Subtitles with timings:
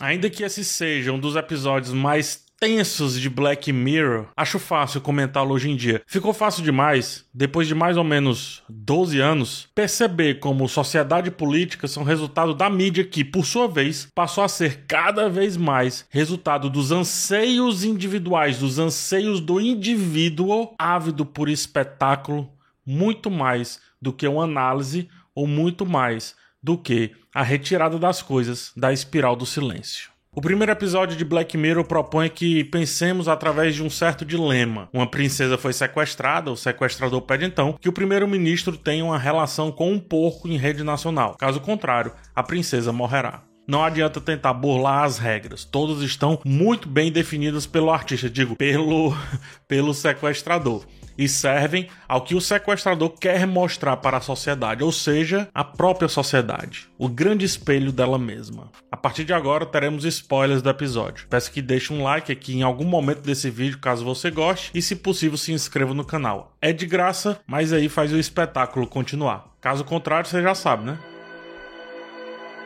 [0.00, 5.52] Ainda que esse seja um dos episódios mais tensos de Black Mirror, acho fácil comentá-lo
[5.52, 6.00] hoje em dia.
[6.06, 11.86] Ficou fácil demais, depois de mais ou menos 12 anos, perceber como sociedade e política
[11.86, 16.70] são resultado da mídia que, por sua vez, passou a ser cada vez mais resultado
[16.70, 22.50] dos anseios individuais, dos anseios do indivíduo ávido por espetáculo,
[22.86, 28.72] muito mais do que uma análise ou muito mais do que a retirada das coisas
[28.76, 30.10] da espiral do silêncio.
[30.32, 34.88] O primeiro episódio de Black Mirror propõe que pensemos através de um certo dilema.
[34.92, 39.92] Uma princesa foi sequestrada, o sequestrador pede então que o primeiro-ministro tenha uma relação com
[39.92, 41.34] um porco em rede nacional.
[41.36, 43.42] Caso contrário, a princesa morrerá.
[43.66, 45.64] Não adianta tentar burlar as regras.
[45.64, 49.12] Todas estão muito bem definidas pelo artista, digo, pelo
[49.66, 50.84] pelo sequestrador
[51.20, 56.08] e servem ao que o sequestrador quer mostrar para a sociedade, ou seja, a própria
[56.08, 58.70] sociedade, o grande espelho dela mesma.
[58.90, 61.26] A partir de agora teremos spoilers do episódio.
[61.28, 64.80] Peço que deixe um like aqui em algum momento desse vídeo, caso você goste, e
[64.80, 66.56] se possível se inscreva no canal.
[66.58, 69.44] É de graça, mas aí faz o espetáculo continuar.
[69.60, 70.98] Caso contrário, você já sabe, né?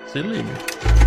[0.06, 1.03] Se liga.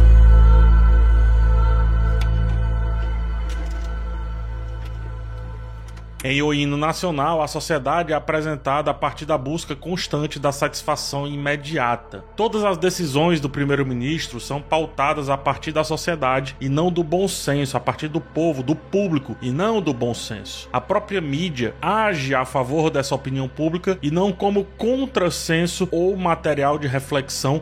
[6.24, 11.28] Em O Hino Nacional, a sociedade é apresentada a partir da busca constante da satisfação
[11.28, 12.26] imediata.
[12.36, 17.28] Todas as decisões do primeiro-ministro são pautadas a partir da sociedade e não do bom
[17.28, 20.68] senso, a partir do povo, do público e não do bom senso.
[20.74, 26.80] A própria mídia age a favor dessa opinião pública e não como contrassenso ou material
[26.80, 27.62] de reflexão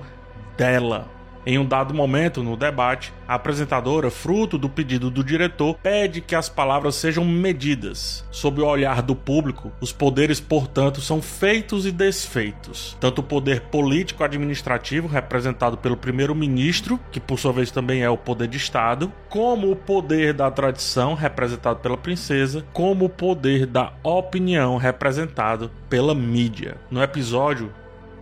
[0.57, 1.14] dela.
[1.45, 6.33] Em um dado momento no debate, a apresentadora, fruto do pedido do diretor, pede que
[6.33, 8.25] as palavras sejam medidas.
[8.31, 12.97] Sob o olhar do público, os poderes, portanto, são feitos e desfeitos.
[12.99, 18.47] Tanto o poder político-administrativo, representado pelo primeiro-ministro, que por sua vez também é o poder
[18.47, 24.77] de Estado, como o poder da tradição, representado pela princesa, como o poder da opinião,
[24.77, 26.77] representado pela mídia.
[26.89, 27.71] No episódio,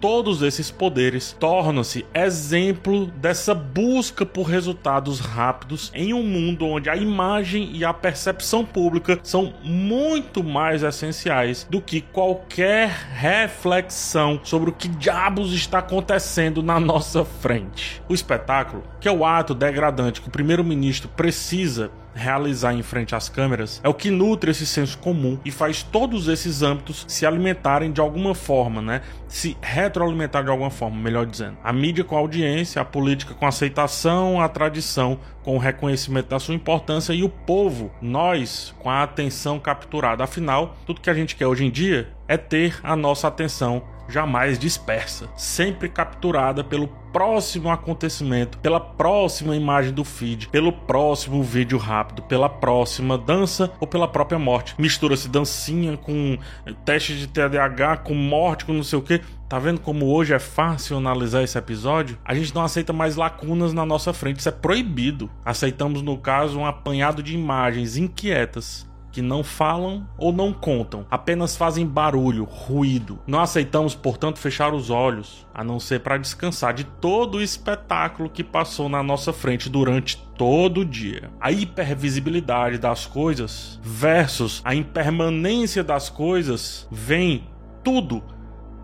[0.04, 6.98] todos esses poderes tornam-se exemplo dessa busca por resultados rápidos em um mundo onde a
[6.98, 14.74] imagem e a percepção pública são muito mais essenciais do que qualquer reflexão sobre o
[14.74, 18.02] que diabos está acontecendo na nossa frente.
[18.10, 23.30] O espetáculo, que é o ato degradante que o primeiro-ministro precisa realizar em frente às
[23.30, 27.92] câmeras é o que nutre esse senso comum e faz todos esses âmbitos se alimentarem
[27.92, 29.02] de alguma forma, né?
[29.28, 31.58] Se retroalimentar de alguma forma, melhor dizendo.
[31.64, 36.30] A mídia com a audiência, a política com a aceitação, a tradição com o reconhecimento
[36.30, 40.24] da sua importância e o povo, nós, com a atenção capturada.
[40.24, 44.60] Afinal, tudo que a gente quer hoje em dia é ter a nossa atenção jamais
[44.60, 52.22] dispersa, sempre capturada pelo próximo acontecimento, pela próxima imagem do feed, pelo próximo vídeo rápido,
[52.22, 54.76] pela próxima dança ou pela própria morte.
[54.78, 56.38] Mistura-se dancinha com
[56.86, 59.20] teste de TDAH, com morte, com não sei o que.
[59.50, 62.18] Tá vendo como hoje é fácil analisar esse episódio?
[62.24, 65.30] A gente não aceita mais lacunas na nossa frente, isso é proibido.
[65.44, 71.56] Aceitamos, no caso, um apanhado de imagens inquietas que não falam ou não contam, apenas
[71.56, 73.20] fazem barulho, ruído.
[73.28, 78.28] Não aceitamos, portanto, fechar os olhos, a não ser para descansar de todo o espetáculo
[78.28, 81.30] que passou na nossa frente durante todo o dia.
[81.40, 87.48] A hipervisibilidade das coisas versus a impermanência das coisas vem
[87.84, 88.24] tudo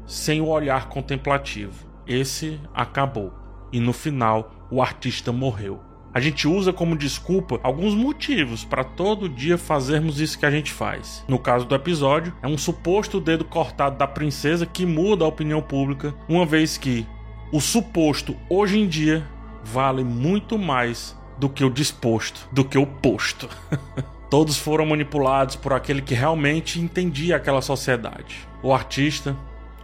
[0.06, 1.88] sem o olhar contemplativo.
[2.06, 3.34] Esse acabou.
[3.72, 5.89] E no final, o artista morreu.
[6.14, 10.72] A gente usa como desculpa alguns motivos para todo dia fazermos isso que a gente
[10.72, 11.24] faz.
[11.28, 15.62] No caso do episódio, é um suposto dedo cortado da princesa que muda a opinião
[15.62, 17.06] pública, uma vez que
[17.52, 19.28] o suposto hoje em dia
[19.64, 23.48] vale muito mais do que o disposto, do que o posto.
[24.30, 28.48] Todos foram manipulados por aquele que realmente entendia aquela sociedade.
[28.62, 29.36] O artista,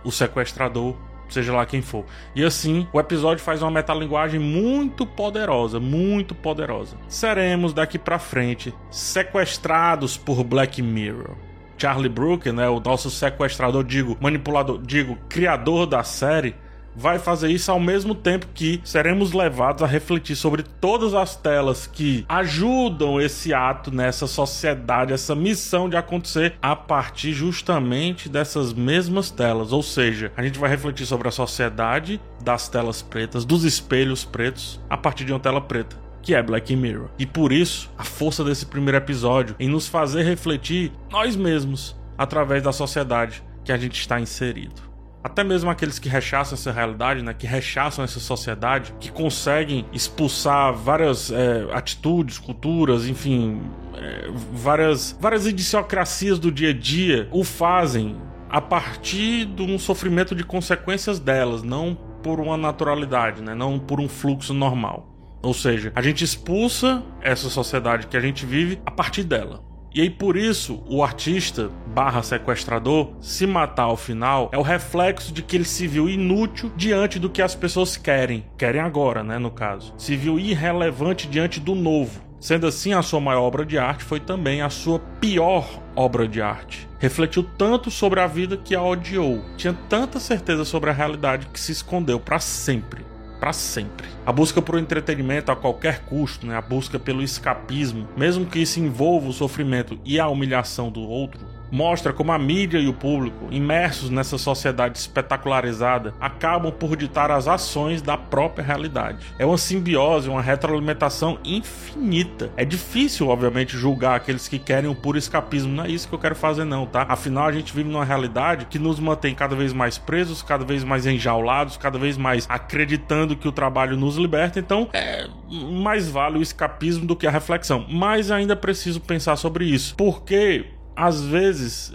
[0.03, 0.95] o sequestrador,
[1.29, 2.05] seja lá quem for.
[2.35, 6.97] E assim, o episódio faz uma metalinguagem muito poderosa, muito poderosa.
[7.07, 11.35] Seremos daqui para frente sequestrados por Black Mirror.
[11.77, 16.55] Charlie Brooker, né, o nosso sequestrador, digo, manipulador, digo, criador da série,
[16.95, 21.85] vai fazer isso ao mesmo tempo que seremos levados a refletir sobre todas as telas
[21.85, 29.29] que ajudam esse ato nessa sociedade, essa missão de acontecer a partir justamente dessas mesmas
[29.29, 29.71] telas.
[29.71, 34.79] Ou seja, a gente vai refletir sobre a sociedade das telas pretas, dos espelhos pretos,
[34.89, 37.09] a partir de uma tela preta que é Black Mirror.
[37.19, 42.63] E por isso, a força desse primeiro episódio em nos fazer refletir nós mesmos através
[42.63, 44.94] da sociedade que a gente está inserido.
[45.25, 50.71] Até mesmo aqueles que rechaçam essa realidade, né, que rechaçam essa sociedade, que conseguem expulsar
[50.71, 53.59] várias é, atitudes, culturas, enfim,
[53.95, 58.15] é, várias, várias idiosincrasias do dia a dia, o fazem
[58.47, 63.99] a partir de um sofrimento de consequências delas, não por uma naturalidade, né, não por
[63.99, 65.11] um fluxo normal.
[65.41, 69.63] Ou seja, a gente expulsa essa sociedade que a gente vive a partir dela.
[69.95, 75.31] E aí por isso o artista barra sequestrador se matar ao final é o reflexo
[75.31, 78.43] de que ele se viu inútil diante do que as pessoas querem.
[78.57, 79.93] Querem agora, né, no caso.
[79.97, 82.19] Se viu irrelevante diante do novo.
[82.41, 85.65] Sendo assim, a sua maior obra de arte foi também a sua pior
[85.95, 86.89] obra de arte.
[86.99, 89.45] Refletiu tanto sobre a vida que a odiou.
[89.55, 93.14] Tinha tanta certeza sobre a realidade que se escondeu para sempre
[93.45, 94.07] para sempre.
[94.25, 96.57] A busca por entretenimento a qualquer custo, né?
[96.57, 101.45] a busca pelo escapismo, mesmo que isso envolva o sofrimento e a humilhação do outro,
[101.71, 107.47] mostra como a mídia e o público, imersos nessa sociedade espetacularizada, acabam por ditar as
[107.47, 109.27] ações da própria realidade.
[109.37, 112.51] É uma simbiose, uma retroalimentação infinita.
[112.55, 115.71] É difícil, obviamente, julgar aqueles que querem o puro escapismo.
[115.71, 117.05] Não é isso que eu quero fazer, não, tá?
[117.07, 120.83] Afinal, a gente vive numa realidade que nos mantém cada vez mais presos, cada vez
[120.83, 124.59] mais enjaulados, cada vez mais acreditando que o trabalho nos liberta.
[124.59, 127.85] Então, é mais vale o escapismo do que a reflexão.
[127.89, 129.95] Mas ainda preciso pensar sobre isso.
[129.95, 130.65] Porque
[130.95, 131.93] às vezes,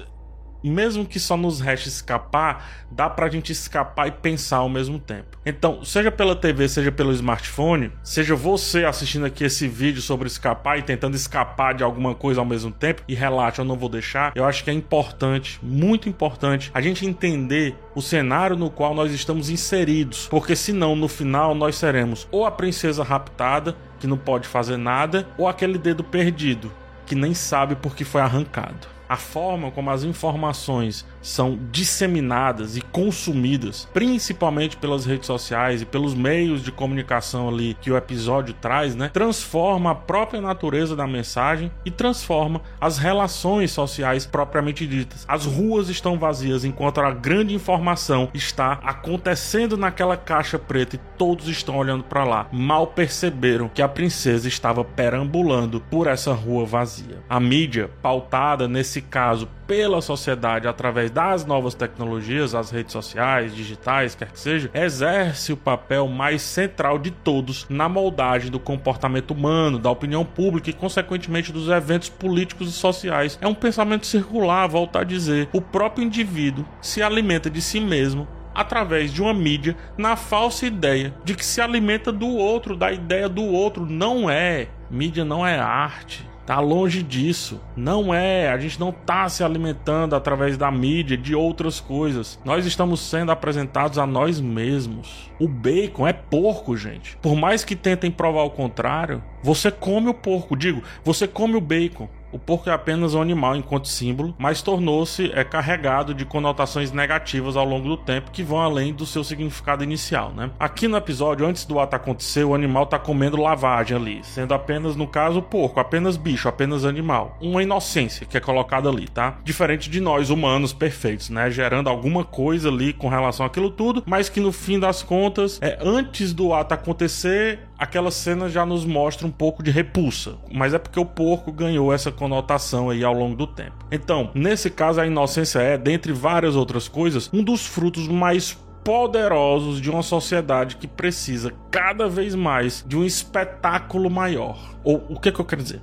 [0.62, 5.38] mesmo que só nos reste escapar, dá pra gente escapar e pensar ao mesmo tempo.
[5.44, 10.78] Então, seja pela TV, seja pelo smartphone, seja você assistindo aqui esse vídeo sobre escapar
[10.78, 14.32] e tentando escapar de alguma coisa ao mesmo tempo, e relaxa, eu não vou deixar,
[14.34, 19.12] eu acho que é importante, muito importante, a gente entender o cenário no qual nós
[19.12, 24.46] estamos inseridos, porque senão no final nós seremos ou a princesa raptada, que não pode
[24.46, 26.72] fazer nada, ou aquele dedo perdido,
[27.10, 28.86] que nem sabe por que foi arrancado.
[29.08, 36.14] A forma como as informações são disseminadas e consumidas, principalmente pelas redes sociais e pelos
[36.14, 39.10] meios de comunicação ali que o episódio traz, né?
[39.12, 45.24] Transforma a própria natureza da mensagem e transforma as relações sociais propriamente ditas.
[45.28, 51.48] As ruas estão vazias enquanto a grande informação está acontecendo naquela caixa preta e todos
[51.48, 52.46] estão olhando para lá.
[52.52, 57.22] Mal perceberam que a princesa estava perambulando por essa rua vazia.
[57.28, 64.14] A mídia, pautada nesse caso pela sociedade através das novas tecnologias, as redes sociais, digitais,
[64.14, 69.78] quer que seja, exerce o papel mais central de todos na moldagem do comportamento humano,
[69.78, 73.38] da opinião pública e, consequentemente, dos eventos políticos e sociais.
[73.40, 75.48] É um pensamento circular, volto a dizer.
[75.52, 81.14] O próprio indivíduo se alimenta de si mesmo através de uma mídia na falsa ideia
[81.24, 83.86] de que se alimenta do outro, da ideia do outro.
[83.86, 84.68] Não é.
[84.90, 86.29] Mídia não é arte.
[86.50, 87.60] Tá longe disso.
[87.76, 88.48] Não é.
[88.48, 92.40] A gente não tá se alimentando através da mídia de outras coisas.
[92.44, 95.30] Nós estamos sendo apresentados a nós mesmos.
[95.38, 97.16] O bacon é porco, gente.
[97.18, 100.56] Por mais que tentem provar o contrário, você come o porco.
[100.56, 102.08] Digo, você come o bacon.
[102.32, 107.56] O porco é apenas um animal enquanto símbolo, mas tornou-se é, carregado de conotações negativas
[107.56, 110.32] ao longo do tempo que vão além do seu significado inicial.
[110.32, 110.50] Né?
[110.58, 114.94] Aqui no episódio, antes do ato acontecer, o animal está comendo lavagem ali, sendo apenas,
[114.94, 117.36] no caso, porco, apenas bicho, apenas animal.
[117.40, 119.38] Uma inocência que é colocada ali, tá?
[119.42, 121.50] Diferente de nós, humanos perfeitos, né?
[121.50, 125.78] Gerando alguma coisa ali com relação àquilo tudo, mas que no fim das contas, é,
[125.80, 130.36] antes do ato acontecer, aquela cena já nos mostra um pouco de repulsa.
[130.52, 133.86] Mas é porque o porco ganhou essa conotação aí ao longo do tempo.
[133.90, 138.52] Então, nesse caso, a inocência é, dentre várias outras coisas, um dos frutos mais
[138.84, 144.74] poderosos de uma sociedade que precisa cada vez mais de um espetáculo maior.
[144.84, 145.80] Ou o que, que eu quero dizer?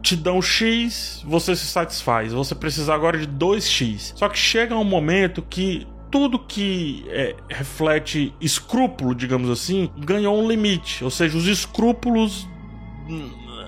[0.00, 2.32] te dão X, você se satisfaz.
[2.32, 4.12] Você precisa agora de 2X.
[4.16, 10.48] Só que chega um momento que tudo que é, reflete escrúpulo, digamos assim, ganhou um
[10.48, 11.04] limite.
[11.04, 12.46] Ou seja, os escrúpulos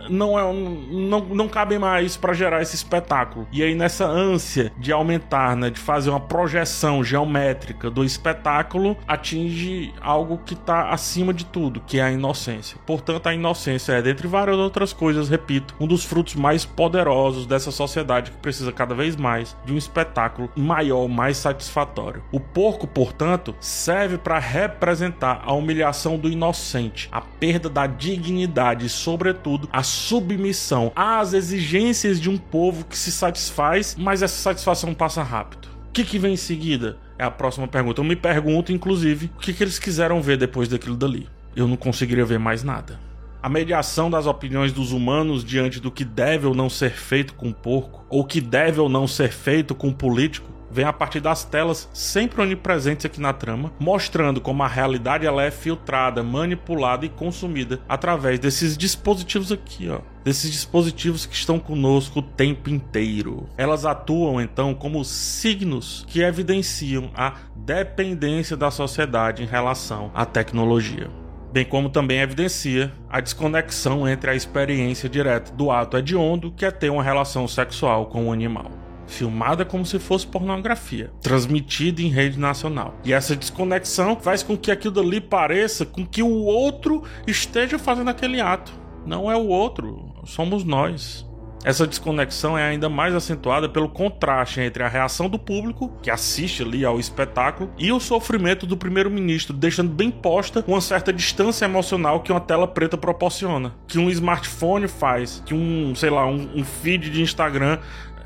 [0.09, 0.53] não, é,
[0.91, 3.47] não, não cabem mais para gerar esse espetáculo.
[3.53, 9.93] E aí, nessa ânsia de aumentar, né, de fazer uma projeção geométrica do espetáculo, atinge
[10.01, 12.79] algo que está acima de tudo, que é a inocência.
[12.87, 17.71] Portanto, a inocência é, dentre várias outras coisas, repito, um dos frutos mais poderosos dessa
[17.71, 22.23] sociedade que precisa cada vez mais de um espetáculo maior, mais satisfatório.
[22.33, 28.89] O porco, portanto, serve para representar a humilhação do inocente, a perda da dignidade e,
[28.89, 35.23] sobretudo, a submissão às exigências de um povo que se satisfaz, mas essa satisfação passa
[35.23, 35.69] rápido.
[35.89, 36.99] O que, que vem em seguida?
[37.19, 38.01] É a próxima pergunta.
[38.01, 41.29] Eu me pergunto, inclusive, o que, que eles quiseram ver depois daquilo dali.
[41.55, 42.99] Eu não conseguiria ver mais nada.
[43.43, 47.49] A mediação das opiniões dos humanos diante do que deve ou não ser feito com
[47.49, 51.21] o porco, ou que deve ou não ser feito com o político, vem a partir
[51.21, 57.05] das telas sempre onipresentes aqui na trama, mostrando como a realidade ela é filtrada, manipulada
[57.05, 60.01] e consumida através desses dispositivos aqui, ó.
[60.23, 63.49] Desses dispositivos que estão conosco o tempo inteiro.
[63.57, 71.11] Elas atuam então como signos que evidenciam a dependência da sociedade em relação à tecnologia
[71.53, 76.71] bem como também evidencia a desconexão entre a experiência direta do ato hediondo, que é
[76.71, 78.71] ter uma relação sexual com o animal.
[79.11, 82.95] Filmada como se fosse pornografia, transmitida em rede nacional.
[83.05, 88.09] E essa desconexão faz com que aquilo ali pareça com que o outro esteja fazendo
[88.09, 88.73] aquele ato.
[89.05, 91.29] Não é o outro, somos nós.
[91.63, 96.63] Essa desconexão é ainda mais acentuada pelo contraste entre a reação do público, que assiste
[96.63, 102.21] ali ao espetáculo, e o sofrimento do primeiro-ministro, deixando bem posta uma certa distância emocional
[102.21, 106.65] que uma tela preta proporciona, que um smartphone faz, que um, sei lá, um, um
[106.65, 107.79] feed de Instagram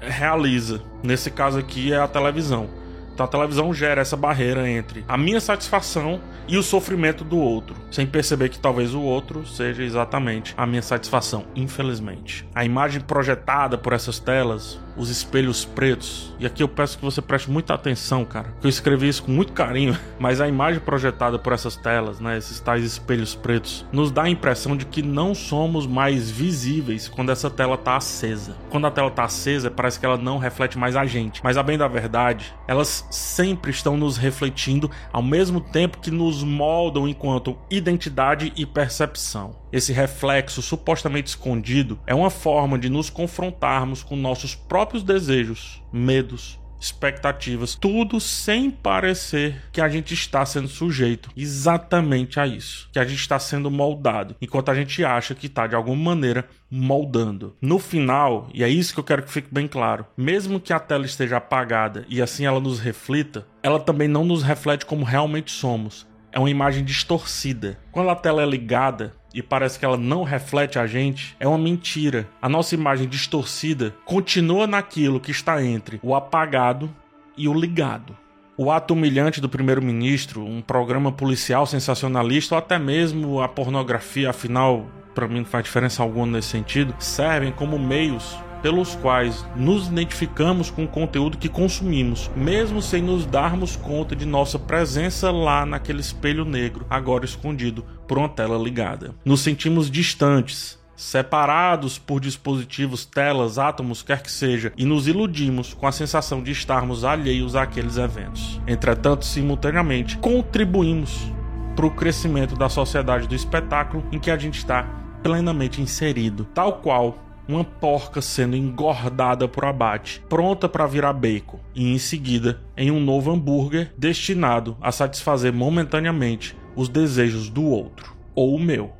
[0.08, 0.82] realiza.
[1.02, 2.68] Nesse caso aqui é a televisão.
[3.14, 7.76] Então a televisão gera essa barreira entre a minha satisfação e o sofrimento do outro,
[7.90, 12.46] sem perceber que talvez o outro seja exatamente a minha satisfação, infelizmente.
[12.52, 17.22] A imagem projetada por essas telas, os espelhos pretos, e aqui eu peço que você
[17.22, 21.38] preste muita atenção, cara, que eu escrevi isso com muito carinho, mas a imagem projetada
[21.38, 25.34] por essas telas, né, esses tais espelhos pretos, nos dá a impressão de que não
[25.34, 28.56] somos mais visíveis quando essa tela tá acesa.
[28.70, 31.62] Quando a tela tá acesa, parece que ela não reflete mais a gente, mas a
[31.62, 37.56] bem da verdade, elas sempre estão nos refletindo ao mesmo tempo que nos moldam enquanto
[37.70, 39.64] identidade e percepção.
[39.74, 46.60] Esse reflexo supostamente escondido é uma forma de nos confrontarmos com nossos próprios desejos, medos,
[46.78, 53.04] expectativas, tudo sem parecer que a gente está sendo sujeito exatamente a isso, que a
[53.06, 57.56] gente está sendo moldado, enquanto a gente acha que está de alguma maneira moldando.
[57.62, 60.78] No final, e é isso que eu quero que fique bem claro, mesmo que a
[60.78, 65.50] tela esteja apagada e assim ela nos reflita, ela também não nos reflete como realmente
[65.50, 66.06] somos.
[66.30, 67.78] É uma imagem distorcida.
[67.90, 71.58] Quando a tela é ligada, e parece que ela não reflete a gente, é uma
[71.58, 72.28] mentira.
[72.40, 76.88] A nossa imagem distorcida continua naquilo que está entre o apagado
[77.36, 78.16] e o ligado.
[78.56, 84.86] O ato humilhante do primeiro-ministro, um programa policial sensacionalista ou até mesmo a pornografia, afinal,
[85.12, 90.70] para mim não faz diferença alguma nesse sentido, servem como meios pelos quais nos identificamos
[90.70, 96.00] com o conteúdo que consumimos, mesmo sem nos darmos conta de nossa presença lá naquele
[96.00, 99.14] espelho negro, agora escondido por uma tela ligada.
[99.22, 105.86] Nos sentimos distantes, separados por dispositivos, telas, átomos, quer que seja, e nos iludimos com
[105.86, 108.58] a sensação de estarmos alheios àqueles eventos.
[108.66, 111.30] Entretanto, simultaneamente, contribuímos
[111.76, 114.84] para o crescimento da sociedade do espetáculo em que a gente está
[115.22, 121.92] plenamente inserido, tal qual uma porca sendo engordada por abate, pronta para virar bacon, e
[121.92, 128.54] em seguida em um novo hambúrguer destinado a satisfazer momentaneamente os desejos do outro, ou
[128.54, 128.92] o meu,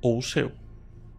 [0.00, 0.52] ou o seu.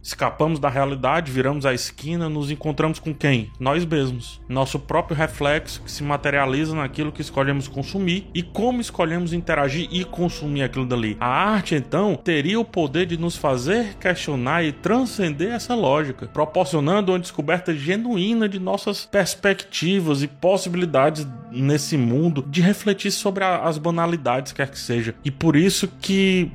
[0.01, 3.51] Escapamos da realidade, viramos a esquina, nos encontramos com quem?
[3.59, 4.41] Nós mesmos.
[4.49, 10.03] Nosso próprio reflexo que se materializa naquilo que escolhemos consumir e como escolhemos interagir e
[10.03, 11.15] consumir aquilo dali.
[11.19, 17.11] A arte, então, teria o poder de nos fazer questionar e transcender essa lógica, proporcionando
[17.11, 24.51] uma descoberta genuína de nossas perspectivas e possibilidades nesse mundo de refletir sobre as banalidades,
[24.51, 25.13] quer que seja.
[25.23, 26.51] E por isso que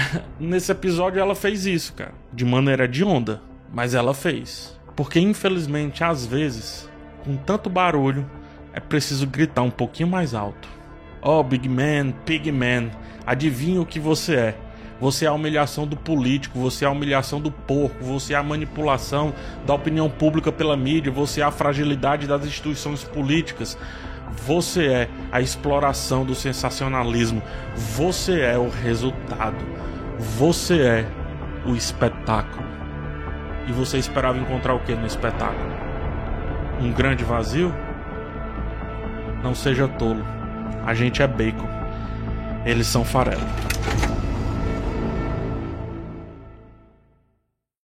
[0.38, 2.14] nesse episódio ela fez isso, cara.
[2.32, 3.40] De maneira de onda.
[3.72, 4.78] Mas ela fez.
[4.94, 6.88] Porque infelizmente, às vezes,
[7.24, 8.28] com tanto barulho,
[8.72, 10.68] é preciso gritar um pouquinho mais alto.
[11.22, 12.90] Oh, Big Man, Pig Man,
[13.26, 14.58] adivinha o que você é.
[14.98, 18.42] Você é a humilhação do político, você é a humilhação do porco, você é a
[18.42, 19.34] manipulação
[19.66, 23.76] da opinião pública pela mídia, você é a fragilidade das instituições políticas.
[24.46, 27.42] Você é a exploração do sensacionalismo.
[27.74, 29.64] Você é o resultado.
[30.18, 31.06] Você é
[31.64, 32.66] o espetáculo.
[33.66, 35.70] E você esperava encontrar o que no espetáculo?
[36.80, 37.74] Um grande vazio?
[39.42, 40.24] Não seja tolo.
[40.84, 41.68] A gente é bacon.
[42.64, 43.42] Eles são farelo.